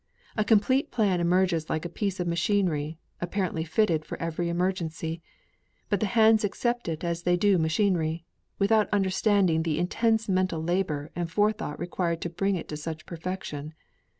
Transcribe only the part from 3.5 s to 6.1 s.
fitted for every emergency. But the